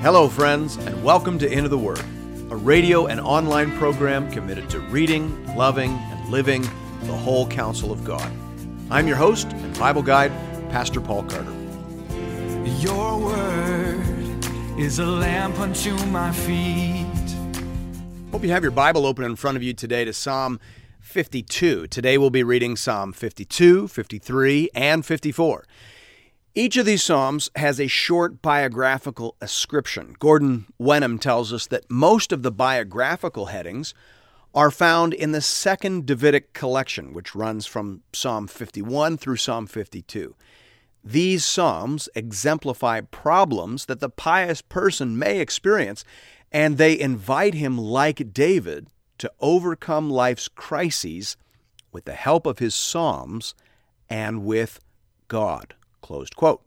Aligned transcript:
Hello, 0.00 0.28
friends, 0.28 0.76
and 0.76 1.02
welcome 1.02 1.40
to 1.40 1.52
Into 1.52 1.68
the 1.68 1.76
Word, 1.76 1.98
a 2.50 2.56
radio 2.56 3.06
and 3.06 3.18
online 3.18 3.76
program 3.78 4.30
committed 4.30 4.70
to 4.70 4.78
reading, 4.78 5.56
loving, 5.56 5.90
and 5.90 6.30
living 6.30 6.62
the 7.02 7.16
whole 7.16 7.48
counsel 7.48 7.90
of 7.90 8.04
God. 8.04 8.30
I'm 8.92 9.08
your 9.08 9.16
host 9.16 9.48
and 9.48 9.76
Bible 9.76 10.02
guide, 10.02 10.30
Pastor 10.70 11.00
Paul 11.00 11.24
Carter. 11.24 11.52
Your 12.78 13.18
word 13.18 14.46
is 14.78 15.00
a 15.00 15.04
lamp 15.04 15.58
unto 15.58 15.96
my 16.06 16.30
feet. 16.30 17.04
Hope 18.30 18.44
you 18.44 18.50
have 18.50 18.62
your 18.62 18.70
Bible 18.70 19.04
open 19.04 19.24
in 19.24 19.34
front 19.34 19.56
of 19.56 19.64
you 19.64 19.74
today 19.74 20.04
to 20.04 20.12
Psalm 20.12 20.60
52. 21.00 21.88
Today 21.88 22.18
we'll 22.18 22.30
be 22.30 22.44
reading 22.44 22.76
Psalm 22.76 23.12
52, 23.12 23.88
53, 23.88 24.70
and 24.76 25.04
54. 25.04 25.64
Each 26.58 26.76
of 26.76 26.86
these 26.86 27.04
Psalms 27.04 27.52
has 27.54 27.78
a 27.78 27.86
short 27.86 28.42
biographical 28.42 29.36
ascription. 29.40 30.16
Gordon 30.18 30.66
Wenham 30.76 31.20
tells 31.20 31.52
us 31.52 31.68
that 31.68 31.88
most 31.88 32.32
of 32.32 32.42
the 32.42 32.50
biographical 32.50 33.46
headings 33.46 33.94
are 34.52 34.72
found 34.72 35.14
in 35.14 35.30
the 35.30 35.40
second 35.40 36.04
Davidic 36.04 36.54
collection, 36.54 37.12
which 37.12 37.36
runs 37.36 37.64
from 37.64 38.02
Psalm 38.12 38.48
51 38.48 39.18
through 39.18 39.36
Psalm 39.36 39.68
52. 39.68 40.34
These 41.04 41.44
Psalms 41.44 42.08
exemplify 42.16 43.02
problems 43.02 43.86
that 43.86 44.00
the 44.00 44.10
pious 44.10 44.60
person 44.60 45.16
may 45.16 45.38
experience, 45.38 46.02
and 46.50 46.76
they 46.76 46.98
invite 46.98 47.54
him, 47.54 47.78
like 47.78 48.32
David, 48.32 48.88
to 49.18 49.30
overcome 49.38 50.10
life's 50.10 50.48
crises 50.48 51.36
with 51.92 52.04
the 52.04 52.14
help 52.14 52.46
of 52.46 52.58
his 52.58 52.74
Psalms 52.74 53.54
and 54.10 54.44
with 54.44 54.80
God. 55.28 55.76
Closed 56.00 56.36
quote. 56.36 56.62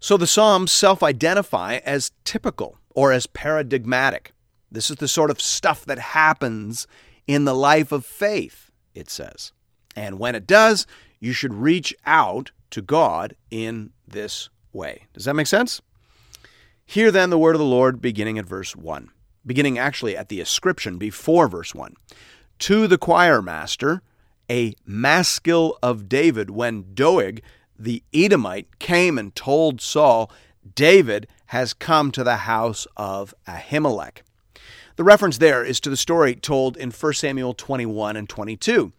So 0.00 0.16
the 0.16 0.26
Psalms 0.26 0.70
self 0.70 1.02
identify 1.02 1.76
as 1.84 2.12
typical 2.24 2.78
or 2.94 3.12
as 3.12 3.26
paradigmatic. 3.26 4.32
This 4.70 4.90
is 4.90 4.96
the 4.96 5.08
sort 5.08 5.30
of 5.30 5.40
stuff 5.40 5.84
that 5.86 5.98
happens 5.98 6.86
in 7.26 7.44
the 7.44 7.54
life 7.54 7.92
of 7.92 8.04
faith, 8.04 8.70
it 8.94 9.10
says. 9.10 9.52
And 9.96 10.18
when 10.18 10.34
it 10.34 10.46
does, 10.46 10.86
you 11.20 11.32
should 11.32 11.54
reach 11.54 11.94
out 12.06 12.52
to 12.70 12.82
God 12.82 13.34
in 13.50 13.90
this 14.06 14.48
way. 14.72 15.06
Does 15.12 15.24
that 15.24 15.34
make 15.34 15.46
sense? 15.46 15.80
Hear 16.84 17.10
then 17.10 17.30
the 17.30 17.38
word 17.38 17.54
of 17.54 17.58
the 17.60 17.64
Lord 17.64 18.00
beginning 18.00 18.38
at 18.38 18.46
verse 18.46 18.74
1, 18.74 19.10
beginning 19.44 19.78
actually 19.78 20.16
at 20.16 20.28
the 20.28 20.40
ascription 20.40 20.96
before 20.96 21.48
verse 21.48 21.74
1. 21.74 21.94
To 22.60 22.86
the 22.86 22.98
choir 22.98 23.42
master, 23.42 24.02
a 24.50 24.74
maskil 24.86 25.78
of 25.82 26.08
David, 26.08 26.50
when 26.50 26.94
Doeg, 26.94 27.42
the 27.78 28.02
Edomite, 28.12 28.78
came 28.78 29.18
and 29.18 29.34
told 29.34 29.80
Saul, 29.80 30.30
David 30.74 31.26
has 31.46 31.72
come 31.72 32.10
to 32.12 32.24
the 32.24 32.38
house 32.38 32.86
of 32.96 33.34
Ahimelech. 33.46 34.22
The 34.96 35.04
reference 35.04 35.38
there 35.38 35.64
is 35.64 35.78
to 35.80 35.90
the 35.90 35.96
story 35.96 36.34
told 36.34 36.76
in 36.76 36.90
1 36.90 37.12
Samuel 37.14 37.54
21 37.54 38.16
and 38.16 38.28
22. 38.28 38.92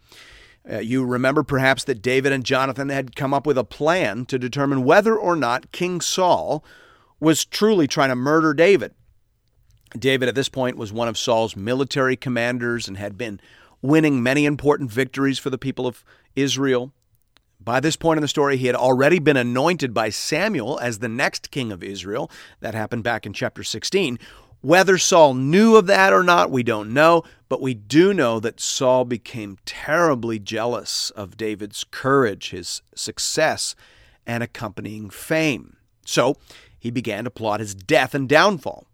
Uh, 0.70 0.78
you 0.78 1.04
remember 1.04 1.42
perhaps 1.42 1.84
that 1.84 2.02
David 2.02 2.32
and 2.32 2.44
Jonathan 2.44 2.88
had 2.88 3.16
come 3.16 3.34
up 3.34 3.46
with 3.46 3.58
a 3.58 3.64
plan 3.64 4.24
to 4.26 4.38
determine 4.38 4.84
whether 4.84 5.16
or 5.16 5.36
not 5.36 5.72
King 5.72 6.00
Saul 6.00 6.64
was 7.18 7.44
truly 7.44 7.86
trying 7.86 8.08
to 8.08 8.16
murder 8.16 8.54
David. 8.54 8.94
David, 9.98 10.28
at 10.28 10.34
this 10.34 10.48
point, 10.48 10.76
was 10.76 10.92
one 10.92 11.08
of 11.08 11.18
Saul's 11.18 11.56
military 11.56 12.16
commanders 12.16 12.88
and 12.88 12.96
had 12.96 13.18
been 13.18 13.40
winning 13.82 14.22
many 14.22 14.44
important 14.46 14.90
victories 14.90 15.38
for 15.38 15.50
the 15.50 15.58
people 15.58 15.86
of 15.86 16.04
Israel. 16.36 16.92
By 17.62 17.80
this 17.80 17.96
point 17.96 18.16
in 18.16 18.22
the 18.22 18.28
story, 18.28 18.56
he 18.56 18.66
had 18.66 18.76
already 18.76 19.18
been 19.18 19.36
anointed 19.36 19.92
by 19.92 20.08
Samuel 20.08 20.78
as 20.78 20.98
the 20.98 21.08
next 21.08 21.50
king 21.50 21.70
of 21.70 21.82
Israel. 21.82 22.30
That 22.60 22.74
happened 22.74 23.04
back 23.04 23.26
in 23.26 23.34
chapter 23.34 23.62
16. 23.62 24.18
Whether 24.62 24.98
Saul 24.98 25.34
knew 25.34 25.76
of 25.76 25.86
that 25.86 26.12
or 26.12 26.22
not, 26.22 26.50
we 26.50 26.62
don't 26.62 26.92
know, 26.92 27.22
but 27.48 27.60
we 27.62 27.74
do 27.74 28.12
know 28.14 28.40
that 28.40 28.60
Saul 28.60 29.04
became 29.04 29.58
terribly 29.64 30.38
jealous 30.38 31.10
of 31.10 31.36
David's 31.36 31.84
courage, 31.84 32.50
his 32.50 32.82
success, 32.94 33.74
and 34.26 34.42
accompanying 34.42 35.10
fame. 35.10 35.76
So 36.04 36.36
he 36.78 36.90
began 36.90 37.24
to 37.24 37.30
plot 37.30 37.60
his 37.60 37.74
death 37.74 38.14
and 38.14 38.28
downfall. 38.28 38.86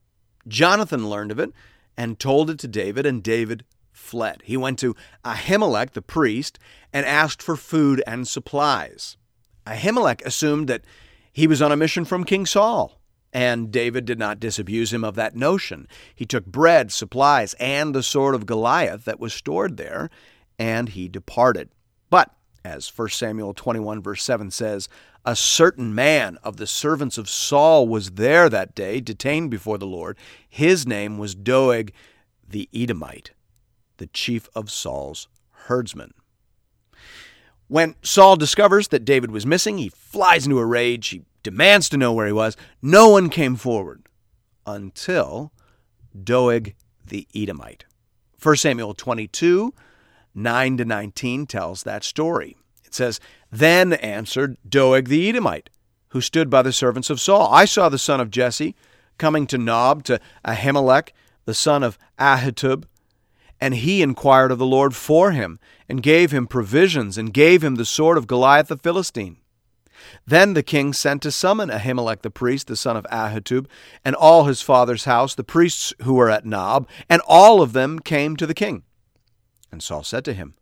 Jonathan 0.47 1.09
learned 1.09 1.32
of 1.32 1.38
it 1.38 1.53
and 1.97 2.19
told 2.19 2.50
it 2.50 2.59
to 2.60 2.69
David, 2.69 3.06
and 3.06 3.22
David 3.22 3.65
fled. 3.97 4.43
He 4.45 4.57
went 4.57 4.79
to 4.81 4.95
Ahimelech, 5.25 5.93
the 5.93 6.03
priest, 6.03 6.59
and 6.93 7.05
asked 7.07 7.43
for 7.43 7.57
food 7.57 8.03
and 8.07 8.29
supplies. 8.29 9.17
Ahimelech 9.67 10.25
assumed 10.25 10.69
that 10.69 10.84
he 11.33 11.47
was 11.47 11.61
on 11.61 11.73
a 11.73 11.77
mission 11.77 12.05
from 12.05 12.25
King 12.25 12.47
Saul, 12.47 13.01
and 13.33 13.73
David 13.73 14.05
did 14.05 14.19
not 14.19 14.41
disabuse 14.41 14.93
him 14.93 15.05
of 15.05 15.17
that 15.17 15.35
notion. 15.35 15.89
He 16.15 16.25
took 16.25 16.47
bread, 16.47 16.93
supplies, 16.93 17.55
and 17.55 17.95
the 17.95 18.03
sword 18.03 18.35
of 18.35 18.47
Goliath 18.47 19.05
that 19.05 19.21
was 19.21 19.35
stored 19.35 19.77
there, 19.77 20.09
and 20.59 20.91
he 20.91 21.09
departed. 21.09 21.71
But, 22.09 22.31
as 22.65 22.89
1 22.89 23.09
Samuel 23.11 23.55
21, 23.55 24.03
verse 24.03 24.23
7 24.23 24.51
says, 24.51 24.89
a 25.25 25.35
certain 25.35 25.93
man 25.93 26.39
of 26.45 26.56
the 26.56 26.69
servants 26.69 27.19
of 27.19 27.29
Saul 27.29 27.89
was 27.89 28.12
there 28.12 28.49
that 28.49 28.77
day, 28.77 29.01
detained 29.01 29.51
before 29.51 29.77
the 29.77 29.87
Lord. 29.87 30.17
His 30.49 30.87
name 30.87 31.19
was 31.19 31.35
Doeg 31.35 31.93
the 32.49 32.69
Edomite 32.73 33.33
the 33.99 34.07
chief 34.07 34.49
of 34.55 34.71
Saul's 34.71 35.29
herdsmen. 35.51 36.12
When 37.69 37.97
Saul 38.03 38.37
discovers 38.37 38.89
that 38.89 39.05
David 39.05 39.31
was 39.31 39.45
missing, 39.45 39.79
he 39.79 39.89
flies 39.89 40.47
into 40.47 40.59
a 40.59 40.67
rage. 40.67 41.09
He 41.09 41.23
demands 41.43 41.89
to 41.89 41.97
know 41.97 42.12
where 42.12 42.27
he 42.27 42.33
was. 42.33 42.56
No 42.81 43.09
one 43.09 43.29
came 43.29 43.56
forward 43.56 44.06
until 44.65 45.53
Doeg 46.23 46.75
the 47.05 47.27
Edomite. 47.35 47.85
1 48.41 48.56
Samuel 48.56 48.95
22, 48.95 49.75
9 50.35 50.77
to 50.77 50.85
19 50.85 51.47
tells 51.47 51.83
that 51.83 52.05
story. 52.05 52.56
It 52.85 52.95
says, 52.95 53.19
Then 53.51 53.95
answered 53.95 54.56
Doeg 54.69 55.09
the 55.09 55.29
Edomite, 55.29 55.71
who 56.11 56.21
stood 56.21 56.49
by 56.49 56.62
the 56.62 56.73
servants 56.73 57.11
of 57.11 57.21
Saul. 57.21 57.53
I 57.53 57.65
saw 57.65 57.89
the 57.89 57.99
son 57.99 58.21
of 58.21 58.31
Jesse 58.31 58.77
coming 59.19 59.47
to 59.49 59.59
Nob 59.59 60.05
to 60.05 60.21
Ahimelech, 60.45 61.11
the 61.47 61.55
son 61.55 61.83
of 61.83 61.99
Ahitub, 62.19 62.85
and 63.61 63.75
he 63.75 64.03
inquired 64.03 64.50
of 64.50 64.59
the 64.59 64.67
Lord 64.67 64.94
for 64.94 65.33
him, 65.33 65.59
and 65.89 66.03
gave 66.03 66.33
him 66.33 66.47
provisions, 66.47 67.17
and 67.17 67.33
gave 67.33 67.62
him 67.62 67.77
the 67.77 67.84
sword 67.84 68.19
of 68.19 68.27
Goliath 68.27 68.69
the 68.69 68.77
Philistine. 68.77 69.39
Then 70.27 70.55
the 70.55 70.62
king 70.62 70.93
sent 70.93 71.22
to 71.22 71.33
summon 71.33 71.71
Ahimelech 71.71 72.22
the 72.22 72.31
priest, 72.31 72.67
the 72.67 72.77
son 72.77 72.97
of 72.97 73.06
Ahitub, 73.11 73.67
and 74.05 74.15
all 74.15 74.44
his 74.44 74.62
father's 74.62 75.05
house, 75.05 75.34
the 75.34 75.44
priests 75.44 75.93
who 76.03 76.15
were 76.15 76.31
at 76.31 76.44
Nob, 76.44 76.89
and 77.09 77.22
all 77.27 77.62
of 77.62 77.72
them 77.72 77.99
came 77.99 78.37
to 78.37 78.47
the 78.47 78.55
king. 78.55 78.83
And 79.73 79.83
Saul 79.83 80.05
said 80.05 80.25
to 80.27 80.34
him, 80.34 80.55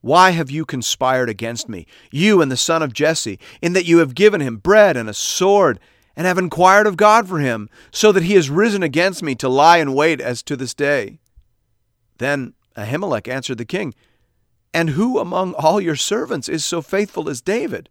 Why 0.00 0.30
have 0.30 0.50
you 0.50 0.64
conspired 0.64 1.28
against 1.28 1.68
me, 1.68 1.86
you 2.10 2.42
and 2.42 2.50
the 2.50 2.56
son 2.56 2.82
of 2.82 2.92
Jesse, 2.92 3.38
in 3.60 3.72
that 3.72 3.86
you 3.86 3.98
have 3.98 4.14
given 4.14 4.40
him 4.40 4.56
bread 4.56 4.96
and 4.96 5.08
a 5.08 5.14
sword, 5.14 5.78
and 6.14 6.26
have 6.26 6.38
inquired 6.38 6.86
of 6.86 6.96
God 6.96 7.26
for 7.26 7.38
him, 7.38 7.70
so 7.90 8.12
that 8.12 8.24
he 8.24 8.34
has 8.34 8.50
risen 8.50 8.82
against 8.82 9.22
me 9.22 9.34
to 9.36 9.48
lie 9.48 9.78
in 9.78 9.94
wait 9.94 10.20
as 10.20 10.42
to 10.42 10.56
this 10.56 10.74
day? 10.74 11.18
Then 12.22 12.54
Ahimelech 12.76 13.26
answered 13.26 13.58
the 13.58 13.64
king, 13.64 13.94
And 14.72 14.90
who 14.90 15.18
among 15.18 15.54
all 15.54 15.80
your 15.80 15.96
servants 15.96 16.48
is 16.48 16.64
so 16.64 16.80
faithful 16.80 17.28
as 17.28 17.40
David? 17.40 17.88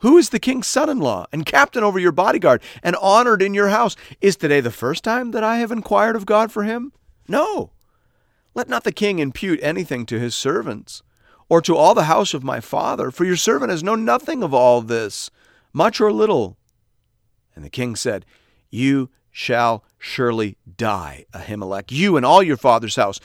Who 0.00 0.18
is 0.18 0.30
the 0.30 0.40
king's 0.40 0.66
son 0.66 0.90
in 0.90 0.98
law 0.98 1.26
and 1.32 1.46
captain 1.46 1.84
over 1.84 1.98
your 1.98 2.12
bodyguard 2.12 2.60
and 2.82 2.96
honored 2.96 3.40
in 3.40 3.54
your 3.54 3.68
house? 3.68 3.94
Is 4.20 4.36
today 4.36 4.60
the 4.60 4.72
first 4.72 5.04
time 5.04 5.30
that 5.30 5.44
I 5.44 5.58
have 5.58 5.70
inquired 5.70 6.16
of 6.16 6.26
God 6.26 6.50
for 6.50 6.64
him? 6.64 6.92
No. 7.28 7.70
Let 8.54 8.68
not 8.68 8.84
the 8.84 8.92
king 8.92 9.20
impute 9.20 9.60
anything 9.62 10.06
to 10.06 10.18
his 10.18 10.34
servants 10.34 11.02
or 11.48 11.62
to 11.62 11.76
all 11.76 11.94
the 11.94 12.04
house 12.04 12.34
of 12.34 12.42
my 12.42 12.58
father, 12.58 13.12
for 13.12 13.24
your 13.24 13.36
servant 13.36 13.70
has 13.70 13.84
known 13.84 14.04
nothing 14.04 14.42
of 14.42 14.52
all 14.52 14.82
this, 14.82 15.30
much 15.72 16.00
or 16.00 16.12
little. 16.12 16.56
And 17.54 17.64
the 17.64 17.70
king 17.70 17.94
said, 17.94 18.26
You 18.70 19.08
shall 19.30 19.84
surely 20.06 20.56
die, 20.76 21.26
Ahimelech, 21.34 21.90
you 21.90 22.16
and 22.16 22.24
all 22.24 22.42
your 22.42 22.56
father's 22.56 22.96
house. 22.96 23.20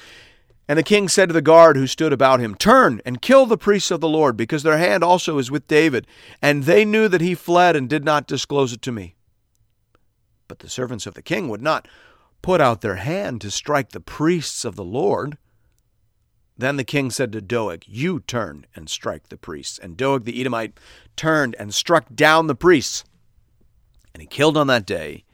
And 0.68 0.78
the 0.78 0.84
king 0.84 1.08
said 1.08 1.30
to 1.30 1.34
the 1.34 1.42
guard 1.42 1.76
who 1.76 1.88
stood 1.88 2.12
about 2.12 2.40
him, 2.40 2.56
Turn 2.56 3.02
and 3.06 3.22
kill 3.22 3.46
the 3.46 3.58
priests 3.58 3.92
of 3.92 4.02
the 4.02 4.10
Lord, 4.10 4.36
because 4.36 4.64
their 4.64 4.78
hand 4.78 5.04
also 5.04 5.38
is 5.38 5.52
with 5.52 5.68
David. 5.68 6.08
And 6.42 6.64
they 6.64 6.84
knew 6.84 7.08
that 7.08 7.22
he 7.22 7.36
fled 7.36 7.76
and 7.76 7.90
did 7.90 8.04
not 8.04 8.28
disclose 8.28 8.74
it 8.74 8.82
to 8.84 8.92
me. 8.92 9.16
But 10.48 10.60
the 10.60 10.70
servants 10.70 11.06
of 11.06 11.14
the 11.14 11.22
king 11.22 11.50
would 11.50 11.62
not 11.62 11.88
put 12.42 12.62
out 12.62 12.82
their 12.82 12.96
hand 12.96 13.42
to 13.42 13.52
strike 13.52 13.90
the 13.90 14.00
priests 14.00 14.66
of 14.66 14.76
the 14.76 14.84
Lord. 14.84 15.38
Then 16.58 16.78
the 16.78 16.84
king 16.84 17.12
said 17.12 17.32
to 17.34 17.42
Doeg, 17.42 17.84
You 17.88 18.20
turn 18.22 18.66
and 18.76 18.90
strike 18.90 19.30
the 19.30 19.38
priests. 19.38 19.78
And 19.78 19.98
Doeg 19.98 20.26
the 20.26 20.40
Edomite 20.40 20.80
turned 21.16 21.56
and 21.60 21.74
struck 21.74 22.14
down 22.14 22.48
the 22.48 22.56
priests. 22.56 23.04
And 24.14 24.22
he 24.22 24.28
killed 24.28 24.58
on 24.58 24.68
that 24.68 24.86
day 24.86 25.26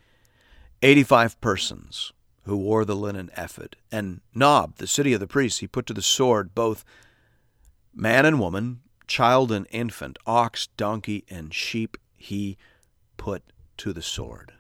85 0.81 1.39
persons 1.41 2.13
who 2.44 2.57
wore 2.57 2.85
the 2.85 2.95
linen 2.95 3.29
ephod. 3.38 3.75
And 3.91 4.21
Nob, 4.33 4.75
the 4.77 4.88
city 4.88 5.13
of 5.13 5.19
the 5.19 5.27
priests, 5.27 5.59
he 5.59 5.68
put 5.68 5.85
to 5.88 5.94
the 5.94 6.01
sword 6.01 6.56
both 6.56 6.85
man 7.94 8.25
and 8.25 8.39
woman, 8.39 8.81
child 9.07 9.51
and 9.51 9.68
infant, 9.71 10.18
ox, 10.25 10.68
donkey, 10.77 11.25
and 11.29 11.53
sheep 11.53 11.97
he 12.15 12.57
put 13.18 13.44
to 13.77 13.94
the 13.94 14.01
sword. 14.01 14.53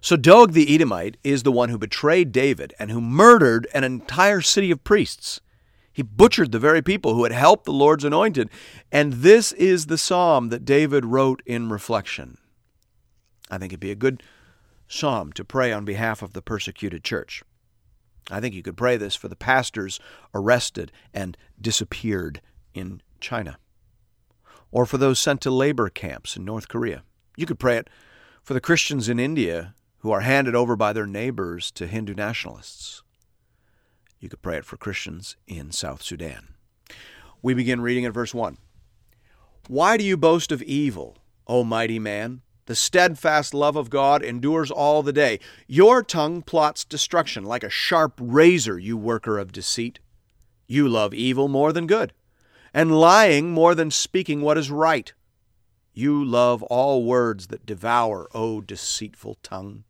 So 0.00 0.16
Doeg 0.16 0.52
the 0.52 0.72
Edomite 0.72 1.16
is 1.24 1.42
the 1.42 1.52
one 1.52 1.70
who 1.70 1.78
betrayed 1.78 2.30
David 2.30 2.72
and 2.78 2.90
who 2.90 3.00
murdered 3.00 3.66
an 3.74 3.84
entire 3.84 4.40
city 4.40 4.70
of 4.70 4.84
priests. 4.84 5.40
He 5.92 6.02
butchered 6.02 6.52
the 6.52 6.60
very 6.60 6.82
people 6.82 7.14
who 7.14 7.24
had 7.24 7.32
helped 7.32 7.64
the 7.64 7.72
Lord's 7.72 8.04
anointed. 8.04 8.50
And 8.92 9.14
this 9.14 9.50
is 9.52 9.86
the 9.86 9.98
psalm 9.98 10.50
that 10.50 10.64
David 10.64 11.04
wrote 11.04 11.42
in 11.44 11.68
reflection. 11.68 12.38
I 13.50 13.58
think 13.58 13.72
it'd 13.72 13.80
be 13.80 13.90
a 13.90 13.96
good 13.96 14.22
psalm 14.88 15.32
to 15.34 15.44
pray 15.44 15.72
on 15.72 15.84
behalf 15.84 16.22
of 16.22 16.32
the 16.32 16.42
persecuted 16.42 17.04
church. 17.04 17.42
I 18.30 18.40
think 18.40 18.54
you 18.54 18.62
could 18.62 18.76
pray 18.76 18.96
this 18.96 19.14
for 19.14 19.28
the 19.28 19.36
pastors 19.36 20.00
arrested 20.34 20.92
and 21.14 21.36
disappeared 21.60 22.40
in 22.74 23.00
China, 23.20 23.58
or 24.70 24.86
for 24.86 24.98
those 24.98 25.18
sent 25.18 25.40
to 25.42 25.50
labor 25.50 25.88
camps 25.88 26.36
in 26.36 26.44
North 26.44 26.68
Korea. 26.68 27.02
You 27.36 27.46
could 27.46 27.58
pray 27.58 27.76
it 27.76 27.88
for 28.42 28.54
the 28.54 28.60
Christians 28.60 29.08
in 29.08 29.18
India 29.18 29.74
who 29.98 30.10
are 30.10 30.20
handed 30.20 30.54
over 30.54 30.76
by 30.76 30.92
their 30.92 31.06
neighbors 31.06 31.70
to 31.72 31.86
Hindu 31.86 32.14
nationalists. 32.14 33.02
You 34.20 34.28
could 34.28 34.42
pray 34.42 34.58
it 34.58 34.64
for 34.64 34.76
Christians 34.76 35.36
in 35.46 35.70
South 35.72 36.02
Sudan. 36.02 36.54
We 37.42 37.54
begin 37.54 37.80
reading 37.80 38.04
at 38.04 38.12
verse 38.12 38.34
1. 38.34 38.58
Why 39.68 39.96
do 39.96 40.04
you 40.04 40.16
boast 40.16 40.50
of 40.50 40.62
evil, 40.62 41.18
O 41.46 41.62
mighty 41.62 41.98
man? 41.98 42.42
The 42.68 42.74
steadfast 42.74 43.54
love 43.54 43.76
of 43.76 43.88
God 43.88 44.22
endures 44.22 44.70
all 44.70 45.02
the 45.02 45.10
day. 45.10 45.40
Your 45.66 46.02
tongue 46.02 46.42
plots 46.42 46.84
destruction 46.84 47.42
like 47.42 47.64
a 47.64 47.70
sharp 47.70 48.20
razor, 48.20 48.78
you 48.78 48.94
worker 48.98 49.38
of 49.38 49.52
deceit. 49.52 50.00
You 50.66 50.86
love 50.86 51.14
evil 51.14 51.48
more 51.48 51.72
than 51.72 51.86
good, 51.86 52.12
and 52.74 53.00
lying 53.00 53.52
more 53.52 53.74
than 53.74 53.90
speaking 53.90 54.42
what 54.42 54.58
is 54.58 54.70
right. 54.70 55.14
You 55.94 56.22
love 56.22 56.62
all 56.64 57.06
words 57.06 57.46
that 57.46 57.64
devour, 57.64 58.28
O 58.34 58.60
deceitful 58.60 59.38
tongue. 59.42 59.84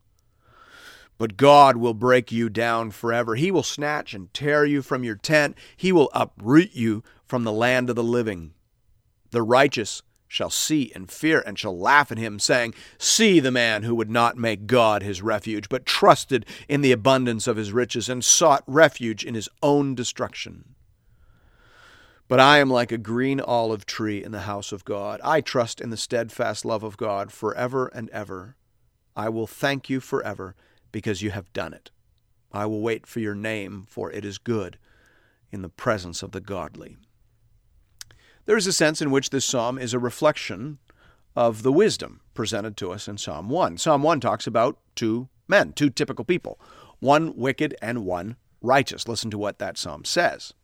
But 1.17 1.35
God 1.35 1.75
will 1.75 1.93
break 1.93 2.31
you 2.31 2.47
down 2.47 2.91
forever. 2.91 3.35
He 3.35 3.51
will 3.51 3.61
snatch 3.61 4.13
and 4.13 4.33
tear 4.33 4.63
you 4.63 4.81
from 4.81 5.03
your 5.03 5.17
tent. 5.17 5.57
He 5.75 5.91
will 5.91 6.09
uproot 6.13 6.71
you 6.71 7.03
from 7.25 7.43
the 7.43 7.51
land 7.51 7.89
of 7.89 7.97
the 7.97 8.03
living. 8.05 8.53
The 9.31 9.41
righteous 9.43 10.01
shall 10.29 10.51
see 10.51 10.91
and 10.93 11.11
fear 11.11 11.43
and 11.45 11.59
shall 11.59 11.77
laugh 11.77 12.11
at 12.11 12.17
him, 12.19 12.39
saying, 12.39 12.73
See 12.97 13.41
the 13.41 13.51
man 13.51 13.83
who 13.83 13.95
would 13.95 14.11
not 14.11 14.37
make 14.37 14.67
God 14.67 15.01
his 15.01 15.21
refuge, 15.21 15.67
but 15.67 15.87
trusted 15.87 16.45
in 16.69 16.81
the 16.81 16.93
abundance 16.93 17.47
of 17.47 17.57
his 17.57 17.73
riches 17.73 18.07
and 18.07 18.23
sought 18.23 18.63
refuge 18.67 19.25
in 19.25 19.33
his 19.33 19.49
own 19.63 19.95
destruction. 19.95 20.75
But 22.27 22.39
I 22.39 22.59
am 22.59 22.69
like 22.69 22.91
a 22.91 22.97
green 22.99 23.41
olive 23.41 23.87
tree 23.87 24.23
in 24.23 24.31
the 24.31 24.41
house 24.41 24.71
of 24.71 24.85
God. 24.85 25.19
I 25.23 25.41
trust 25.41 25.81
in 25.81 25.89
the 25.89 25.97
steadfast 25.97 26.63
love 26.63 26.83
of 26.83 26.95
God 26.95 27.31
forever 27.31 27.87
and 27.87 28.07
ever. 28.11 28.55
I 29.15 29.29
will 29.29 29.47
thank 29.47 29.89
you 29.89 29.99
forever 29.99 30.55
because 30.91 31.23
you 31.23 31.31
have 31.31 31.51
done 31.53 31.73
it. 31.73 31.89
I 32.51 32.67
will 32.67 32.81
wait 32.81 33.07
for 33.07 33.19
your 33.19 33.33
name, 33.33 33.83
for 33.89 34.11
it 34.11 34.23
is 34.23 34.37
good 34.37 34.77
in 35.51 35.63
the 35.63 35.69
presence 35.69 36.21
of 36.21 36.31
the 36.31 36.39
godly. 36.39 36.97
There 38.49 38.57
is 38.57 38.65
a 38.65 38.73
sense 38.73 38.99
in 38.99 39.11
which 39.11 39.29
this 39.29 39.45
psalm 39.45 39.77
is 39.77 39.93
a 39.93 39.99
reflection 39.99 40.79
of 41.35 41.61
the 41.61 41.71
wisdom 41.71 42.21
presented 42.33 42.77
to 42.77 42.91
us 42.91 43.07
in 43.07 43.19
Psalm 43.19 43.47
1. 43.47 43.77
Psalm 43.77 44.01
1 44.01 44.19
talks 44.19 44.47
about 44.47 44.79
two 44.95 45.29
men, 45.47 45.71
two 45.71 45.91
typical 45.91 46.25
people, 46.25 46.59
one 46.99 47.35
wicked 47.37 47.75
and 47.79 48.07
one 48.07 48.37
righteous. 48.59 49.07
Listen 49.07 49.29
to 49.29 49.37
what 49.37 49.59
that 49.59 49.77
psalm 49.77 50.03
says. 50.03 50.55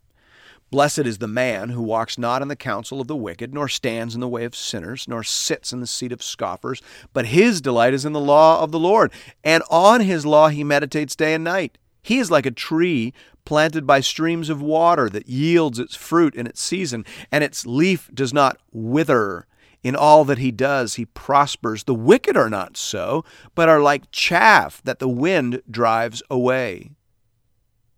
Blessed 0.72 1.06
is 1.06 1.20
the 1.20 1.28
man 1.28 1.70
who 1.70 1.84
walks 1.84 2.18
not 2.18 2.42
in 2.42 2.48
the 2.48 2.56
counsel 2.56 3.02
of 3.02 3.08
the 3.08 3.16
wicked, 3.16 3.54
nor 3.54 3.68
stands 3.68 4.16
in 4.16 4.20
the 4.20 4.28
way 4.28 4.46
of 4.46 4.56
sinners, 4.56 5.08
nor 5.08 5.22
sits 5.24 5.72
in 5.72 5.80
the 5.80 5.86
seat 5.86 6.12
of 6.12 6.24
scoffers, 6.24 6.82
but 7.14 7.28
his 7.28 7.62
delight 7.62 7.94
is 7.94 8.04
in 8.04 8.14
the 8.14 8.20
law 8.20 8.64
of 8.64 8.72
the 8.72 8.80
Lord, 8.80 9.14
and 9.44 9.62
on 9.70 10.02
his 10.02 10.26
law 10.26 10.48
he 10.48 10.64
meditates 10.64 11.16
day 11.16 11.36
and 11.36 11.44
night. 11.44 11.78
He 12.02 12.18
is 12.18 12.32
like 12.32 12.48
a 12.48 12.52
tree 12.52 13.14
planted 13.46 13.88
by 13.88 14.00
streams 14.00 14.50
of 14.50 14.62
water 14.62 15.10
that 15.10 15.30
yields 15.30 15.80
its 15.80 15.96
fruit 15.96 16.36
in 16.36 16.48
its 16.48 16.62
season, 16.62 17.06
and 17.32 17.44
its 17.44 17.66
leaf 17.66 18.10
does 18.14 18.34
not 18.34 18.58
wither. 18.72 19.48
In 19.84 19.96
all 19.96 20.26
that 20.26 20.40
he 20.40 20.52
does, 20.52 20.96
he 20.96 21.06
prospers. 21.06 21.84
The 21.84 21.94
wicked 21.94 22.36
are 22.36 22.50
not 22.50 22.76
so, 22.76 23.24
but 23.54 23.70
are 23.70 23.80
like 23.80 24.10
chaff 24.12 24.82
that 24.84 24.98
the 24.98 25.08
wind 25.08 25.62
drives 25.70 26.24
away. 26.30 26.90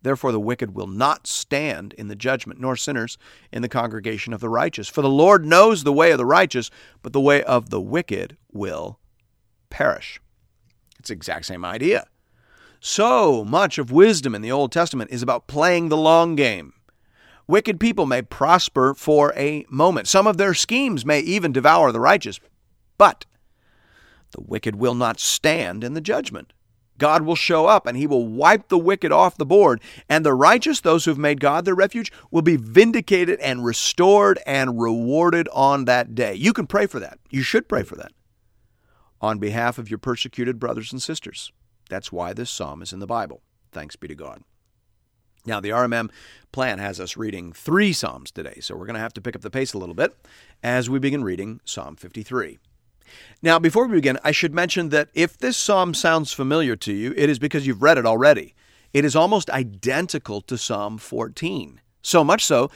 Therefore, 0.01 0.31
the 0.31 0.39
wicked 0.39 0.75
will 0.75 0.87
not 0.87 1.27
stand 1.27 1.93
in 1.93 2.07
the 2.07 2.15
judgment, 2.15 2.59
nor 2.59 2.75
sinners 2.75 3.17
in 3.51 3.61
the 3.61 3.69
congregation 3.69 4.33
of 4.33 4.41
the 4.41 4.49
righteous. 4.49 4.87
For 4.87 5.01
the 5.01 5.09
Lord 5.09 5.45
knows 5.45 5.83
the 5.83 5.93
way 5.93 6.11
of 6.11 6.17
the 6.17 6.25
righteous, 6.25 6.69
but 7.01 7.13
the 7.13 7.21
way 7.21 7.43
of 7.43 7.69
the 7.69 7.81
wicked 7.81 8.37
will 8.51 8.99
perish. 9.69 10.21
It's 10.99 11.09
the 11.09 11.13
exact 11.13 11.45
same 11.45 11.65
idea. 11.65 12.05
So 12.89 13.43
much 13.43 13.77
of 13.77 13.91
wisdom 13.91 14.33
in 14.33 14.41
the 14.41 14.53
Old 14.53 14.71
Testament 14.71 15.11
is 15.11 15.21
about 15.21 15.45
playing 15.45 15.89
the 15.89 15.97
long 15.97 16.37
game. 16.37 16.71
Wicked 17.45 17.81
people 17.81 18.05
may 18.05 18.21
prosper 18.21 18.93
for 18.93 19.33
a 19.35 19.65
moment. 19.69 20.07
Some 20.07 20.25
of 20.25 20.37
their 20.37 20.53
schemes 20.53 21.05
may 21.05 21.19
even 21.19 21.51
devour 21.51 21.91
the 21.91 21.99
righteous, 21.99 22.39
but 22.97 23.25
the 24.31 24.39
wicked 24.39 24.77
will 24.77 24.95
not 24.95 25.19
stand 25.19 25.83
in 25.83 25.95
the 25.95 26.01
judgment. 26.01 26.53
God 26.97 27.23
will 27.23 27.35
show 27.35 27.65
up 27.65 27.87
and 27.87 27.97
he 27.97 28.07
will 28.07 28.25
wipe 28.25 28.69
the 28.69 28.77
wicked 28.77 29.11
off 29.11 29.35
the 29.35 29.45
board, 29.45 29.81
and 30.07 30.25
the 30.25 30.33
righteous, 30.33 30.79
those 30.79 31.03
who 31.03 31.11
have 31.11 31.17
made 31.17 31.41
God 31.41 31.65
their 31.65 31.75
refuge, 31.75 32.09
will 32.31 32.41
be 32.41 32.55
vindicated 32.55 33.37
and 33.41 33.65
restored 33.65 34.39
and 34.47 34.79
rewarded 34.79 35.49
on 35.51 35.83
that 35.85 36.15
day. 36.15 36.35
You 36.35 36.53
can 36.53 36.67
pray 36.67 36.87
for 36.87 37.01
that. 37.01 37.19
You 37.29 37.41
should 37.41 37.67
pray 37.67 37.83
for 37.83 37.97
that 37.97 38.13
on 39.19 39.39
behalf 39.39 39.77
of 39.77 39.89
your 39.89 39.99
persecuted 39.99 40.57
brothers 40.57 40.93
and 40.93 41.01
sisters. 41.01 41.51
That's 41.87 42.11
why 42.11 42.33
this 42.33 42.49
psalm 42.49 42.81
is 42.81 42.93
in 42.93 42.99
the 42.99 43.07
Bible. 43.07 43.41
Thanks 43.71 43.95
be 43.95 44.07
to 44.07 44.15
God. 44.15 44.43
Now, 45.45 45.61
the 45.61 45.69
RMM 45.69 46.09
plan 46.51 46.77
has 46.79 46.99
us 46.99 47.15
reading 47.15 47.53
three 47.53 47.93
Psalms 47.93 48.31
today, 48.31 48.59
so 48.59 48.75
we're 48.75 48.85
going 48.85 48.95
to 48.95 48.99
have 48.99 49.13
to 49.13 49.21
pick 49.21 49.35
up 49.35 49.41
the 49.41 49.49
pace 49.49 49.73
a 49.73 49.77
little 49.77 49.95
bit 49.95 50.13
as 50.61 50.89
we 50.89 50.99
begin 50.99 51.23
reading 51.23 51.61
Psalm 51.63 51.95
53. 51.95 52.59
Now, 53.41 53.57
before 53.57 53.87
we 53.87 53.95
begin, 53.95 54.19
I 54.23 54.31
should 54.31 54.53
mention 54.53 54.89
that 54.89 55.09
if 55.13 55.37
this 55.37 55.55
psalm 55.55 55.93
sounds 55.93 56.33
familiar 56.33 56.75
to 56.75 56.93
you, 56.93 57.13
it 57.15 57.29
is 57.29 57.39
because 57.39 57.65
you've 57.65 57.81
read 57.81 57.97
it 57.97 58.05
already. 58.05 58.55
It 58.93 59.05
is 59.05 59.15
almost 59.15 59.49
identical 59.49 60.41
to 60.41 60.57
Psalm 60.57 60.97
14, 60.97 61.79
so 62.01 62.23
much 62.25 62.43
so 62.43 62.69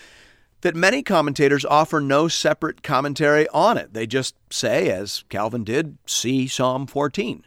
that 0.62 0.76
many 0.76 1.02
commentators 1.04 1.66
offer 1.66 2.00
no 2.00 2.28
separate 2.28 2.84
commentary 2.84 3.48
on 3.50 3.78
it. 3.78 3.94
They 3.94 4.08
just 4.08 4.36
say, 4.50 4.90
as 4.90 5.26
Calvin 5.30 5.64
did, 5.64 5.98
see 6.06 6.48
Psalm 6.48 6.88
14. 6.88 7.44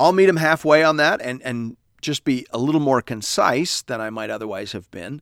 I'll 0.00 0.12
meet 0.12 0.30
him 0.30 0.36
halfway 0.36 0.82
on 0.82 0.96
that 0.96 1.20
and, 1.20 1.42
and 1.42 1.76
just 2.00 2.24
be 2.24 2.46
a 2.52 2.58
little 2.58 2.80
more 2.80 3.02
concise 3.02 3.82
than 3.82 4.00
I 4.00 4.08
might 4.08 4.30
otherwise 4.30 4.72
have 4.72 4.90
been. 4.90 5.20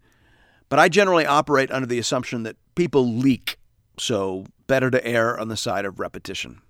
But 0.68 0.78
I 0.78 0.88
generally 0.88 1.26
operate 1.26 1.72
under 1.72 1.86
the 1.86 1.98
assumption 1.98 2.44
that 2.44 2.56
people 2.76 3.04
leak, 3.04 3.58
so 3.98 4.46
better 4.68 4.88
to 4.88 5.04
err 5.04 5.36
on 5.36 5.48
the 5.48 5.56
side 5.56 5.84
of 5.84 5.98
repetition. 5.98 6.60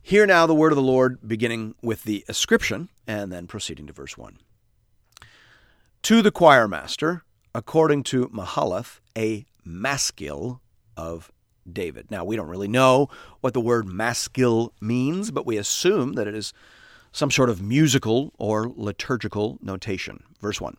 Hear 0.00 0.24
now 0.24 0.46
the 0.46 0.54
word 0.54 0.70
of 0.70 0.76
the 0.76 0.82
Lord, 0.82 1.18
beginning 1.26 1.74
with 1.82 2.04
the 2.04 2.24
ascription 2.28 2.90
and 3.08 3.32
then 3.32 3.48
proceeding 3.48 3.88
to 3.88 3.92
verse 3.92 4.16
1. 4.16 4.38
To 6.02 6.22
the 6.22 6.30
choir 6.30 6.68
master, 6.68 7.24
according 7.56 8.04
to 8.04 8.28
Mahalath, 8.28 9.00
a 9.18 9.46
maskil 9.64 10.60
of 10.96 11.32
David. 11.70 12.08
Now, 12.08 12.24
we 12.24 12.36
don't 12.36 12.48
really 12.48 12.68
know 12.68 13.08
what 13.40 13.52
the 13.52 13.60
word 13.60 13.86
maskil 13.88 14.72
means, 14.80 15.32
but 15.32 15.46
we 15.46 15.56
assume 15.56 16.12
that 16.12 16.28
it 16.28 16.36
is 16.36 16.52
some 17.12 17.30
sort 17.30 17.50
of 17.50 17.62
musical 17.62 18.32
or 18.38 18.72
liturgical 18.74 19.58
notation. 19.62 20.24
Verse 20.40 20.60
1 20.60 20.76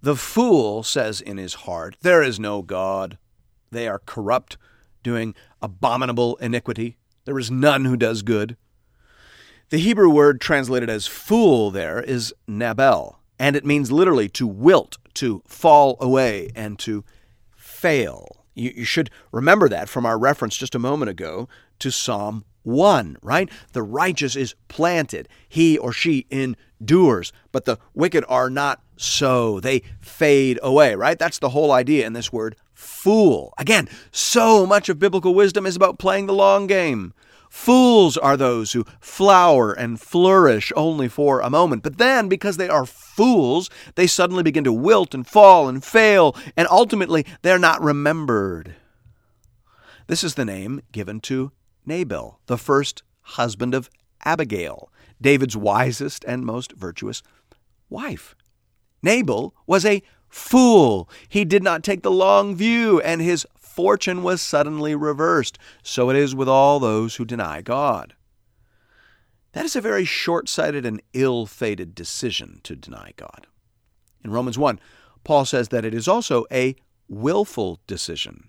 The 0.00 0.16
fool 0.16 0.82
says 0.82 1.20
in 1.20 1.36
his 1.36 1.54
heart, 1.54 1.96
There 2.00 2.22
is 2.22 2.40
no 2.40 2.62
God. 2.62 3.18
They 3.70 3.88
are 3.88 4.02
corrupt, 4.04 4.56
doing 5.02 5.34
abominable 5.60 6.36
iniquity. 6.36 6.96
There 7.24 7.38
is 7.38 7.50
none 7.50 7.84
who 7.84 7.96
does 7.96 8.22
good. 8.22 8.56
The 9.70 9.78
Hebrew 9.78 10.10
word 10.10 10.40
translated 10.40 10.90
as 10.90 11.06
fool 11.06 11.70
there 11.70 12.00
is 12.00 12.34
nabal, 12.46 13.20
and 13.38 13.56
it 13.56 13.64
means 13.64 13.90
literally 13.90 14.28
to 14.30 14.46
wilt, 14.46 14.98
to 15.14 15.42
fall 15.46 15.96
away, 15.98 16.50
and 16.54 16.78
to 16.80 17.04
fail. 17.56 18.44
You, 18.54 18.72
you 18.76 18.84
should 18.84 19.08
remember 19.30 19.70
that 19.70 19.88
from 19.88 20.04
our 20.04 20.18
reference 20.18 20.58
just 20.58 20.74
a 20.74 20.78
moment 20.78 21.10
ago 21.10 21.48
to 21.78 21.90
Psalm 21.90 22.44
1, 22.62 23.16
right? 23.22 23.48
The 23.72 23.82
righteous 23.82 24.36
is 24.36 24.54
planted, 24.68 25.28
he 25.48 25.78
or 25.78 25.92
she 25.92 26.26
endures, 26.30 27.32
but 27.50 27.64
the 27.64 27.78
wicked 27.94 28.24
are 28.28 28.50
not 28.50 28.82
so. 28.96 29.60
They 29.60 29.82
fade 30.00 30.58
away, 30.62 30.94
right? 30.94 31.18
That's 31.18 31.38
the 31.38 31.50
whole 31.50 31.72
idea 31.72 32.06
in 32.06 32.12
this 32.12 32.32
word 32.32 32.56
fool. 32.72 33.54
Again, 33.58 33.88
so 34.10 34.66
much 34.66 34.88
of 34.88 34.98
biblical 34.98 35.34
wisdom 35.34 35.66
is 35.66 35.76
about 35.76 35.98
playing 35.98 36.26
the 36.26 36.34
long 36.34 36.66
game. 36.66 37.14
Fools 37.48 38.16
are 38.16 38.36
those 38.36 38.72
who 38.72 38.86
flower 38.98 39.72
and 39.72 40.00
flourish 40.00 40.72
only 40.74 41.06
for 41.06 41.40
a 41.40 41.50
moment, 41.50 41.82
but 41.82 41.98
then, 41.98 42.26
because 42.26 42.56
they 42.56 42.68
are 42.68 42.86
fools, 42.86 43.68
they 43.94 44.06
suddenly 44.06 44.42
begin 44.42 44.64
to 44.64 44.72
wilt 44.72 45.14
and 45.14 45.26
fall 45.26 45.68
and 45.68 45.84
fail, 45.84 46.34
and 46.56 46.66
ultimately 46.70 47.26
they're 47.42 47.58
not 47.58 47.82
remembered. 47.82 48.74
This 50.06 50.24
is 50.24 50.34
the 50.34 50.46
name 50.46 50.80
given 50.92 51.20
to 51.20 51.52
Nabal, 51.84 52.40
the 52.46 52.58
first 52.58 53.02
husband 53.22 53.74
of 53.74 53.90
Abigail, 54.24 54.90
David's 55.20 55.56
wisest 55.56 56.24
and 56.24 56.44
most 56.44 56.72
virtuous 56.72 57.22
wife. 57.88 58.34
Nabal 59.02 59.54
was 59.66 59.84
a 59.84 60.02
fool. 60.28 61.08
He 61.28 61.44
did 61.44 61.62
not 61.62 61.82
take 61.82 62.02
the 62.02 62.10
long 62.10 62.54
view, 62.56 63.00
and 63.00 63.20
his 63.20 63.46
fortune 63.58 64.22
was 64.22 64.40
suddenly 64.40 64.94
reversed. 64.94 65.58
So 65.82 66.10
it 66.10 66.16
is 66.16 66.34
with 66.34 66.48
all 66.48 66.78
those 66.78 67.16
who 67.16 67.24
deny 67.24 67.62
God. 67.62 68.14
That 69.52 69.64
is 69.64 69.76
a 69.76 69.80
very 69.80 70.04
short 70.04 70.48
sighted 70.48 70.86
and 70.86 71.02
ill 71.12 71.46
fated 71.46 71.94
decision 71.94 72.60
to 72.62 72.74
deny 72.74 73.12
God. 73.16 73.46
In 74.24 74.30
Romans 74.30 74.56
1, 74.56 74.80
Paul 75.24 75.44
says 75.44 75.68
that 75.68 75.84
it 75.84 75.94
is 75.94 76.08
also 76.08 76.46
a 76.50 76.74
willful 77.08 77.80
decision. 77.86 78.48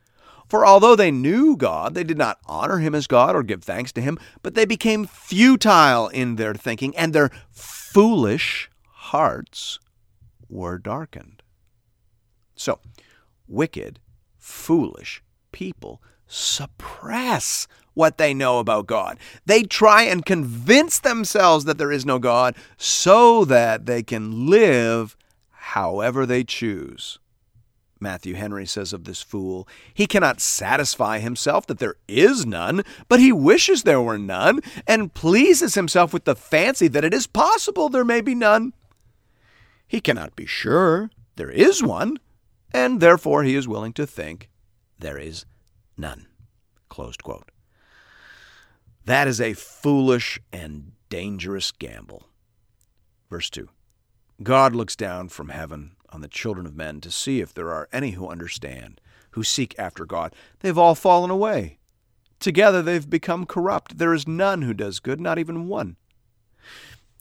For 0.51 0.65
although 0.65 0.97
they 0.97 1.11
knew 1.11 1.55
God, 1.55 1.93
they 1.93 2.03
did 2.03 2.17
not 2.17 2.37
honor 2.45 2.79
him 2.79 2.93
as 2.93 3.07
God 3.07 3.37
or 3.37 3.41
give 3.41 3.63
thanks 3.63 3.93
to 3.93 4.01
him, 4.01 4.19
but 4.43 4.53
they 4.53 4.65
became 4.65 5.07
futile 5.07 6.09
in 6.09 6.35
their 6.35 6.53
thinking, 6.53 6.93
and 6.97 7.13
their 7.13 7.31
foolish 7.51 8.69
hearts 8.83 9.79
were 10.49 10.77
darkened. 10.77 11.41
So, 12.53 12.81
wicked, 13.47 14.01
foolish 14.37 15.23
people 15.53 16.01
suppress 16.27 17.65
what 17.93 18.17
they 18.17 18.33
know 18.33 18.59
about 18.59 18.87
God. 18.87 19.19
They 19.45 19.63
try 19.63 20.03
and 20.03 20.25
convince 20.25 20.99
themselves 20.99 21.63
that 21.63 21.77
there 21.77 21.93
is 21.93 22.05
no 22.05 22.19
God 22.19 22.57
so 22.75 23.45
that 23.45 23.85
they 23.85 24.03
can 24.03 24.49
live 24.49 25.15
however 25.51 26.25
they 26.25 26.43
choose. 26.43 27.19
Matthew 28.01 28.33
Henry 28.33 28.65
says 28.65 28.93
of 28.93 29.03
this 29.03 29.21
fool, 29.21 29.67
he 29.93 30.07
cannot 30.07 30.41
satisfy 30.41 31.19
himself 31.19 31.67
that 31.67 31.77
there 31.77 31.95
is 32.07 32.45
none, 32.45 32.83
but 33.07 33.19
he 33.19 33.31
wishes 33.31 33.83
there 33.83 34.01
were 34.01 34.17
none, 34.17 34.59
and 34.87 35.13
pleases 35.13 35.75
himself 35.75 36.11
with 36.11 36.25
the 36.25 36.35
fancy 36.35 36.87
that 36.87 37.05
it 37.05 37.13
is 37.13 37.27
possible 37.27 37.89
there 37.89 38.03
may 38.03 38.19
be 38.19 38.33
none. 38.33 38.73
He 39.87 40.01
cannot 40.01 40.35
be 40.35 40.47
sure 40.47 41.11
there 41.35 41.51
is 41.51 41.83
one, 41.83 42.17
and 42.73 42.99
therefore 42.99 43.43
he 43.43 43.55
is 43.55 43.67
willing 43.67 43.93
to 43.93 44.07
think 44.07 44.49
there 44.97 45.17
is 45.17 45.45
none. 45.95 46.27
That 49.05 49.27
is 49.27 49.39
a 49.39 49.53
foolish 49.53 50.39
and 50.51 50.93
dangerous 51.09 51.71
gamble. 51.71 52.23
Verse 53.29 53.49
2 53.49 53.69
God 54.41 54.75
looks 54.75 54.95
down 54.95 55.29
from 55.29 55.49
heaven 55.49 55.95
on 56.11 56.21
the 56.21 56.27
children 56.27 56.65
of 56.65 56.75
men 56.75 57.01
to 57.01 57.11
see 57.11 57.41
if 57.41 57.53
there 57.53 57.71
are 57.71 57.89
any 57.91 58.11
who 58.11 58.27
understand, 58.27 58.99
who 59.31 59.43
seek 59.43 59.75
after 59.77 60.05
God. 60.05 60.35
They've 60.59 60.77
all 60.77 60.95
fallen 60.95 61.31
away. 61.31 61.79
Together 62.39 62.81
they've 62.81 63.09
become 63.09 63.45
corrupt. 63.45 63.97
There 63.97 64.13
is 64.13 64.27
none 64.27 64.63
who 64.63 64.73
does 64.73 64.99
good, 64.99 65.21
not 65.21 65.39
even 65.39 65.67
one. 65.67 65.95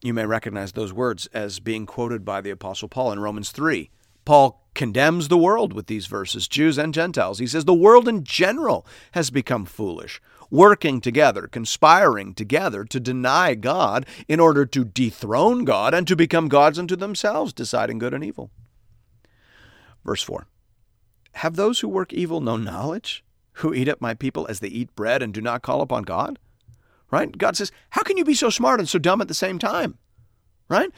You 0.02 0.14
may 0.14 0.24
recognize 0.24 0.72
those 0.72 0.92
words 0.92 1.26
as 1.32 1.60
being 1.60 1.84
quoted 1.84 2.24
by 2.24 2.40
the 2.40 2.50
Apostle 2.50 2.88
Paul 2.88 3.12
in 3.12 3.20
Romans 3.20 3.50
3. 3.50 3.90
Paul 4.24 4.62
condemns 4.74 5.28
the 5.28 5.36
world 5.36 5.72
with 5.72 5.88
these 5.88 6.06
verses, 6.06 6.48
Jews 6.48 6.78
and 6.78 6.94
Gentiles. 6.94 7.38
He 7.38 7.46
says 7.46 7.64
the 7.64 7.74
world 7.74 8.08
in 8.08 8.24
general 8.24 8.86
has 9.12 9.30
become 9.30 9.66
foolish 9.66 10.20
working 10.50 11.00
together, 11.00 11.46
conspiring 11.46 12.34
together 12.34 12.84
to 12.84 13.00
deny 13.00 13.54
God 13.54 14.06
in 14.28 14.40
order 14.40 14.66
to 14.66 14.84
dethrone 14.84 15.64
God 15.64 15.94
and 15.94 16.06
to 16.08 16.16
become 16.16 16.48
gods 16.48 16.78
unto 16.78 16.96
themselves, 16.96 17.52
deciding 17.52 17.98
good 17.98 18.12
and 18.12 18.24
evil. 18.24 18.50
Verse 20.04 20.22
4 20.22 20.46
Have 21.32 21.56
those 21.56 21.80
who 21.80 21.88
work 21.88 22.12
evil 22.12 22.40
no 22.40 22.56
knowledge, 22.56 23.24
who 23.54 23.74
eat 23.74 23.88
up 23.88 24.00
my 24.00 24.14
people 24.14 24.46
as 24.48 24.60
they 24.60 24.68
eat 24.68 24.94
bread 24.94 25.22
and 25.22 25.34
do 25.34 25.40
not 25.40 25.62
call 25.62 25.80
upon 25.80 26.02
God? 26.02 26.38
Right? 27.10 27.36
God 27.36 27.56
says, 27.56 27.72
How 27.90 28.02
can 28.02 28.16
you 28.16 28.24
be 28.24 28.34
so 28.34 28.50
smart 28.50 28.80
and 28.80 28.88
so 28.88 28.98
dumb 28.98 29.20
at 29.20 29.28
the 29.28 29.34
same 29.34 29.58
time? 29.58 29.98
Right? 30.68 30.90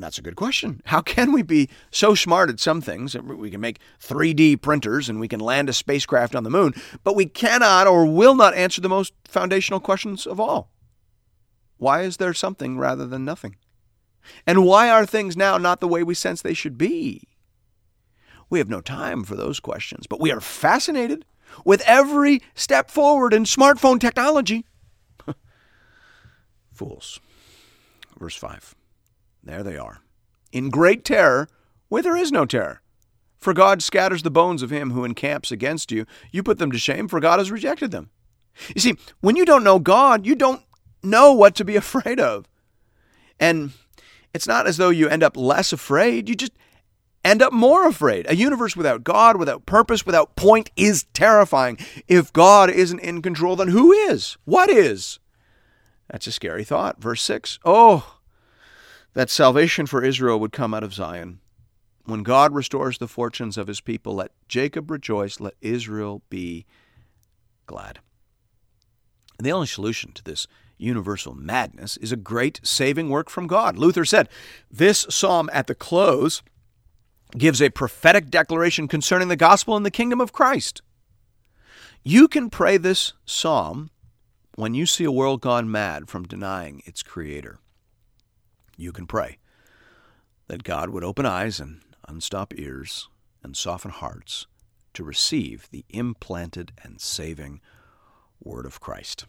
that's 0.00 0.18
a 0.18 0.22
good 0.22 0.36
question. 0.36 0.80
How 0.86 1.00
can 1.00 1.32
we 1.32 1.42
be 1.42 1.68
so 1.90 2.14
smart 2.14 2.50
at 2.50 2.60
some 2.60 2.80
things? 2.80 3.16
We 3.16 3.50
can 3.50 3.60
make 3.60 3.80
3D 4.00 4.60
printers 4.60 5.08
and 5.08 5.20
we 5.20 5.28
can 5.28 5.40
land 5.40 5.68
a 5.68 5.72
spacecraft 5.72 6.34
on 6.34 6.44
the 6.44 6.50
moon, 6.50 6.74
but 7.04 7.16
we 7.16 7.26
cannot 7.26 7.86
or 7.86 8.06
will 8.06 8.34
not 8.34 8.54
answer 8.54 8.80
the 8.80 8.88
most 8.88 9.12
foundational 9.24 9.80
questions 9.80 10.26
of 10.26 10.38
all. 10.38 10.70
Why 11.76 12.02
is 12.02 12.16
there 12.16 12.34
something 12.34 12.78
rather 12.78 13.06
than 13.06 13.24
nothing? 13.24 13.56
And 14.46 14.64
why 14.64 14.90
are 14.90 15.06
things 15.06 15.36
now 15.36 15.58
not 15.58 15.80
the 15.80 15.88
way 15.88 16.02
we 16.02 16.14
sense 16.14 16.42
they 16.42 16.54
should 16.54 16.76
be? 16.76 17.27
We 18.50 18.58
have 18.58 18.68
no 18.68 18.80
time 18.80 19.24
for 19.24 19.34
those 19.34 19.60
questions, 19.60 20.06
but 20.06 20.20
we 20.20 20.32
are 20.32 20.40
fascinated 20.40 21.24
with 21.64 21.82
every 21.86 22.42
step 22.54 22.90
forward 22.90 23.34
in 23.34 23.44
smartphone 23.44 24.00
technology. 24.00 24.64
Fools. 26.72 27.20
Verse 28.18 28.36
5. 28.36 28.74
There 29.42 29.62
they 29.62 29.76
are. 29.76 30.00
In 30.52 30.70
great 30.70 31.04
terror, 31.04 31.48
where 31.88 32.02
there 32.02 32.16
is 32.16 32.32
no 32.32 32.44
terror. 32.44 32.80
For 33.38 33.52
God 33.52 33.82
scatters 33.82 34.22
the 34.22 34.30
bones 34.30 34.62
of 34.62 34.70
him 34.70 34.90
who 34.90 35.04
encamps 35.04 35.52
against 35.52 35.92
you. 35.92 36.06
You 36.32 36.42
put 36.42 36.58
them 36.58 36.72
to 36.72 36.78
shame, 36.78 37.06
for 37.06 37.20
God 37.20 37.38
has 37.38 37.50
rejected 37.50 37.90
them. 37.90 38.10
You 38.74 38.80
see, 38.80 38.96
when 39.20 39.36
you 39.36 39.44
don't 39.44 39.62
know 39.62 39.78
God, 39.78 40.26
you 40.26 40.34
don't 40.34 40.62
know 41.02 41.32
what 41.32 41.54
to 41.56 41.64
be 41.64 41.76
afraid 41.76 42.18
of. 42.18 42.46
And 43.38 43.72
it's 44.34 44.48
not 44.48 44.66
as 44.66 44.76
though 44.76 44.90
you 44.90 45.08
end 45.08 45.22
up 45.22 45.36
less 45.36 45.72
afraid, 45.72 46.28
you 46.28 46.34
just 46.34 46.52
end 47.24 47.42
up 47.42 47.52
more 47.52 47.86
afraid. 47.86 48.26
A 48.28 48.36
universe 48.36 48.76
without 48.76 49.04
God, 49.04 49.36
without 49.36 49.66
purpose, 49.66 50.06
without 50.06 50.36
point 50.36 50.70
is 50.76 51.06
terrifying. 51.12 51.78
If 52.06 52.32
God 52.32 52.70
isn't 52.70 53.00
in 53.00 53.22
control, 53.22 53.56
then 53.56 53.68
who 53.68 53.92
is? 53.92 54.36
What 54.44 54.70
is? 54.70 55.18
That's 56.10 56.26
a 56.26 56.32
scary 56.32 56.64
thought. 56.64 57.00
Verse 57.00 57.22
6 57.22 57.58
Oh, 57.64 58.18
that 59.14 59.30
salvation 59.30 59.86
for 59.86 60.02
Israel 60.02 60.40
would 60.40 60.52
come 60.52 60.74
out 60.74 60.84
of 60.84 60.94
Zion. 60.94 61.40
When 62.04 62.22
God 62.22 62.54
restores 62.54 62.96
the 62.96 63.08
fortunes 63.08 63.58
of 63.58 63.66
his 63.66 63.82
people, 63.82 64.14
let 64.14 64.32
Jacob 64.48 64.90
rejoice, 64.90 65.40
let 65.40 65.54
Israel 65.60 66.22
be 66.30 66.64
glad. 67.66 67.98
And 69.36 69.46
the 69.46 69.52
only 69.52 69.66
solution 69.66 70.12
to 70.12 70.24
this 70.24 70.46
universal 70.78 71.34
madness 71.34 71.96
is 71.98 72.10
a 72.10 72.16
great 72.16 72.60
saving 72.62 73.10
work 73.10 73.28
from 73.28 73.46
God. 73.46 73.76
Luther 73.76 74.04
said, 74.04 74.28
This 74.70 75.06
psalm 75.10 75.50
at 75.52 75.66
the 75.66 75.74
close 75.74 76.42
gives 77.36 77.60
a 77.60 77.70
prophetic 77.70 78.30
declaration 78.30 78.88
concerning 78.88 79.28
the 79.28 79.36
gospel 79.36 79.76
and 79.76 79.84
the 79.84 79.90
kingdom 79.90 80.20
of 80.20 80.32
Christ. 80.32 80.82
You 82.02 82.28
can 82.28 82.48
pray 82.48 82.76
this 82.76 83.12
psalm 83.26 83.90
when 84.54 84.74
you 84.74 84.86
see 84.86 85.04
a 85.04 85.12
world 85.12 85.40
gone 85.40 85.70
mad 85.70 86.08
from 86.08 86.24
denying 86.24 86.82
its 86.86 87.02
creator 87.02 87.58
you 88.78 88.92
can 88.92 89.06
pray 89.06 89.38
that 90.46 90.62
God 90.62 90.90
would 90.90 91.04
open 91.04 91.26
eyes 91.26 91.60
and 91.60 91.82
unstop 92.06 92.54
ears 92.56 93.08
and 93.42 93.54
soften 93.56 93.90
hearts 93.90 94.46
to 94.94 95.04
receive 95.04 95.68
the 95.70 95.84
implanted 95.90 96.72
and 96.82 97.00
saving 97.00 97.60
word 98.42 98.64
of 98.64 98.80
Christ. 98.80 99.26